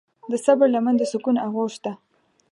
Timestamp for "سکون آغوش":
1.11-1.73